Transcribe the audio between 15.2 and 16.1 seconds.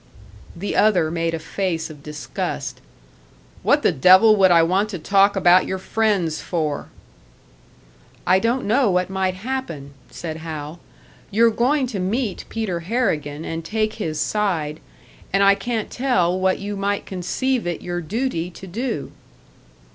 and I can't